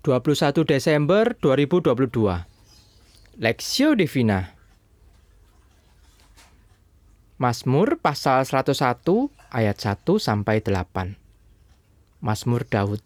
[0.00, 4.56] 21 Desember 2022 Lexio Divina.
[7.36, 11.20] Mazmur pasal 101 ayat 1 sampai 8
[12.24, 13.04] Mazmur Daud.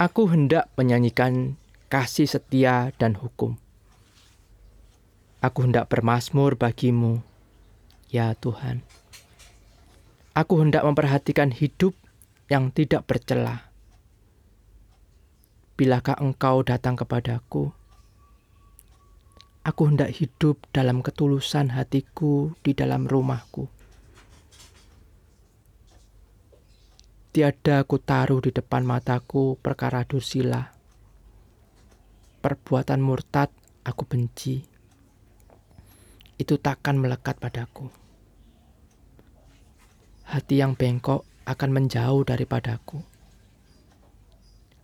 [0.00, 1.60] Aku hendak menyanyikan
[1.92, 3.60] kasih setia dan hukum.
[5.44, 7.20] Aku hendak bermasmur bagimu
[8.08, 8.80] ya Tuhan.
[10.32, 11.92] Aku hendak memperhatikan hidup
[12.48, 13.69] yang tidak bercelah
[15.80, 17.72] bilakah engkau datang kepadaku?
[19.64, 23.64] Aku hendak hidup dalam ketulusan hatiku di dalam rumahku.
[27.32, 30.68] Tiada ku taruh di depan mataku perkara dursila.
[32.44, 33.48] Perbuatan murtad
[33.80, 34.60] aku benci.
[36.36, 37.88] Itu takkan melekat padaku.
[40.28, 43.00] Hati yang bengkok akan menjauh daripadaku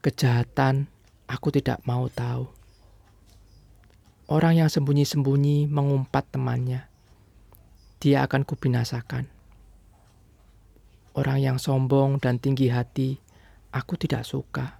[0.06, 0.86] kejahatan
[1.26, 2.46] aku tidak mau tahu.
[4.26, 6.90] Orang yang sembunyi-sembunyi mengumpat temannya.
[8.02, 9.30] Dia akan kubinasakan.
[11.14, 13.22] Orang yang sombong dan tinggi hati,
[13.70, 14.76] aku tidak suka.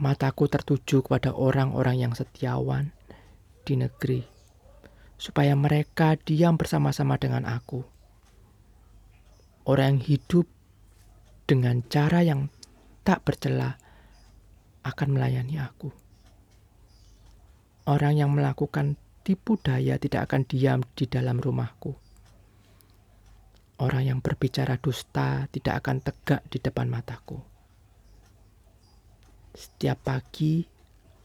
[0.00, 2.90] Mataku tertuju kepada orang-orang yang setiawan
[3.62, 4.26] di negeri,
[5.20, 7.86] supaya mereka diam bersama-sama dengan aku.
[9.68, 10.50] Orang yang hidup
[11.46, 12.50] dengan cara yang
[13.06, 13.78] tak bercela
[14.84, 15.88] akan melayani aku.
[17.88, 21.96] Orang yang melakukan tipu daya tidak akan diam di dalam rumahku.
[23.80, 27.40] Orang yang berbicara dusta tidak akan tegak di depan mataku.
[29.56, 30.62] Setiap pagi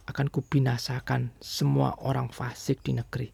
[0.09, 3.29] akan kubinasakan semua orang fasik di negeri.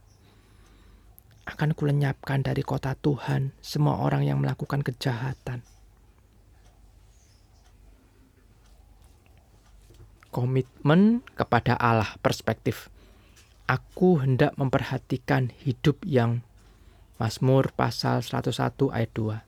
[1.46, 5.62] Akan kulenyapkan dari kota Tuhan semua orang yang melakukan kejahatan
[10.36, 12.92] komitmen kepada Allah, perspektif.
[13.72, 16.44] Aku hendak memperhatikan hidup yang
[17.16, 19.40] Mazmur pasal 101 ayat 2.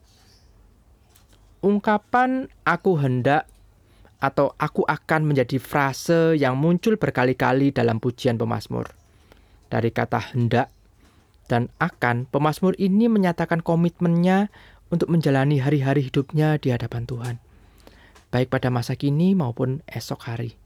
[1.60, 3.44] Ungkapan aku hendak
[4.18, 8.88] atau aku akan menjadi frase yang muncul berkali-kali dalam pujian pemazmur.
[9.68, 10.72] Dari kata hendak
[11.52, 14.48] dan akan, pemazmur ini menyatakan komitmennya
[14.88, 17.36] untuk menjalani hari-hari hidupnya di hadapan Tuhan,
[18.32, 20.56] baik pada masa kini maupun esok hari.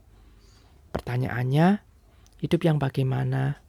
[0.93, 1.81] Pertanyaannya,
[2.39, 3.59] hidup yang bagaimana?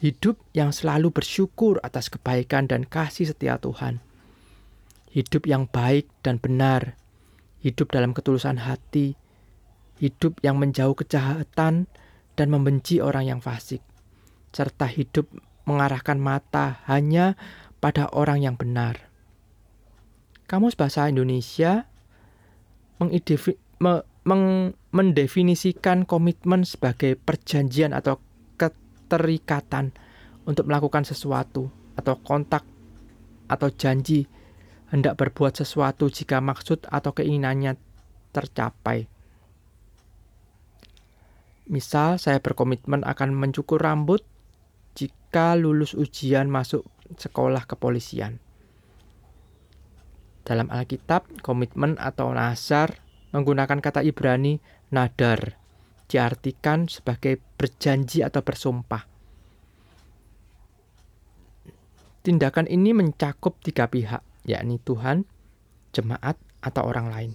[0.00, 4.00] Hidup yang selalu bersyukur atas kebaikan dan kasih setia Tuhan.
[5.12, 6.96] Hidup yang baik dan benar.
[7.60, 9.16] Hidup dalam ketulusan hati.
[9.96, 11.88] Hidup yang menjauh kejahatan
[12.36, 13.80] dan membenci orang yang fasik.
[14.52, 15.28] Serta hidup
[15.64, 17.36] mengarahkan mata hanya
[17.80, 19.08] pada orang yang benar.
[20.46, 21.88] Kamus Bahasa Indonesia
[23.00, 23.12] meng
[24.96, 28.16] mendefinisikan komitmen sebagai perjanjian atau
[28.56, 29.92] keterikatan
[30.48, 31.68] untuk melakukan sesuatu
[32.00, 32.64] atau kontak
[33.52, 34.24] atau janji
[34.88, 37.76] hendak berbuat sesuatu jika maksud atau keinginannya
[38.32, 39.04] tercapai.
[41.66, 44.22] Misal, saya berkomitmen akan mencukur rambut
[44.96, 46.86] jika lulus ujian masuk
[47.20, 48.38] sekolah kepolisian.
[50.46, 53.02] Dalam Alkitab, komitmen atau nazar
[53.36, 54.56] menggunakan kata Ibrani
[54.88, 55.60] nadar,
[56.08, 59.04] diartikan sebagai berjanji atau bersumpah.
[62.24, 65.28] Tindakan ini mencakup tiga pihak, yakni Tuhan,
[65.92, 67.32] jemaat, atau orang lain,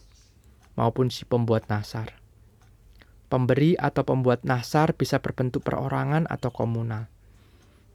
[0.76, 2.20] maupun si pembuat nasar.
[3.32, 7.08] Pemberi atau pembuat nasar bisa berbentuk perorangan atau komunal.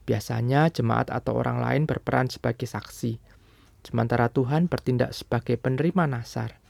[0.08, 3.20] Biasanya jemaat atau orang lain berperan sebagai saksi,
[3.84, 6.64] sementara Tuhan bertindak sebagai penerima nasar.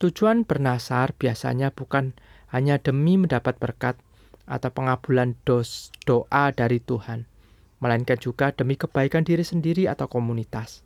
[0.00, 2.16] Tujuan bernasar biasanya bukan
[2.48, 4.00] hanya demi mendapat berkat
[4.48, 7.28] atau pengabulan dos, doa dari Tuhan,
[7.84, 10.80] melainkan juga demi kebaikan diri sendiri atau komunitas.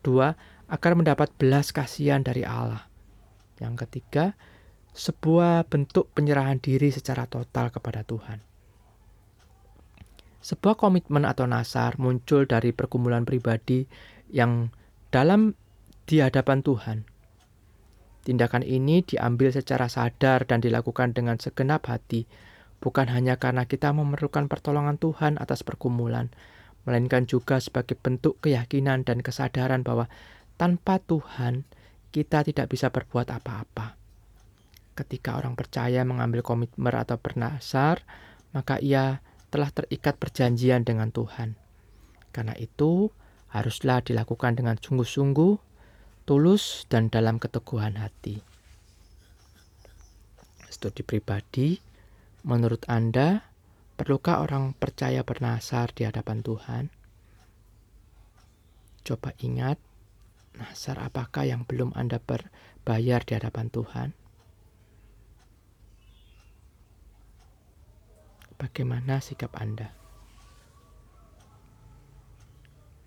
[0.00, 0.32] Kedua,
[0.64, 2.88] agar mendapat belas kasihan dari Allah.
[3.60, 4.32] Yang ketiga,
[4.96, 8.40] sebuah bentuk penyerahan diri secara total kepada Tuhan.
[10.40, 13.84] Sebuah komitmen atau nasar muncul dari pergumulan pribadi
[14.32, 14.72] yang
[15.12, 15.52] dalam
[16.08, 16.98] di hadapan Tuhan
[18.28, 22.28] Tindakan ini diambil secara sadar dan dilakukan dengan segenap hati,
[22.76, 26.28] bukan hanya karena kita memerlukan pertolongan Tuhan atas pergumulan,
[26.84, 30.12] melainkan juga sebagai bentuk keyakinan dan kesadaran bahwa
[30.60, 31.64] tanpa Tuhan
[32.12, 33.96] kita tidak bisa berbuat apa-apa.
[34.92, 38.04] Ketika orang percaya mengambil komitmen atau bernasar,
[38.52, 41.56] maka ia telah terikat perjanjian dengan Tuhan.
[42.28, 43.08] Karena itu,
[43.56, 45.67] haruslah dilakukan dengan sungguh-sungguh
[46.28, 48.44] tulus dan dalam keteguhan hati.
[50.68, 51.80] studi pribadi,
[52.44, 53.48] menurut Anda,
[53.96, 56.92] perlukah orang percaya bernasar di hadapan Tuhan?
[59.08, 59.80] Coba ingat,
[60.52, 64.12] nasar apakah yang belum Anda berbayar di hadapan Tuhan?
[68.60, 69.96] Bagaimana sikap Anda?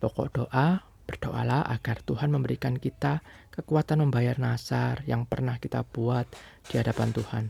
[0.01, 3.21] Pokok doa, berdoalah agar Tuhan memberikan kita
[3.51, 6.27] kekuatan membayar nasar yang pernah kita buat
[6.69, 7.43] di hadapan Tuhan.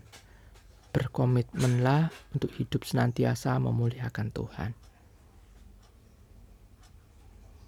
[0.92, 4.90] Berkomitmenlah untuk hidup senantiasa memuliakan Tuhan.